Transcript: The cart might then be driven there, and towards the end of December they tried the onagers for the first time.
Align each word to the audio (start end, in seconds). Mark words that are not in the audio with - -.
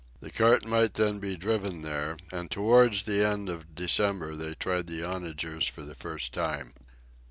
The 0.19 0.31
cart 0.31 0.65
might 0.65 0.95
then 0.95 1.19
be 1.19 1.35
driven 1.35 1.83
there, 1.83 2.17
and 2.31 2.49
towards 2.49 3.03
the 3.03 3.23
end 3.23 3.49
of 3.49 3.75
December 3.75 4.35
they 4.35 4.55
tried 4.55 4.87
the 4.87 5.03
onagers 5.03 5.67
for 5.67 5.83
the 5.83 5.93
first 5.93 6.33
time. 6.33 6.73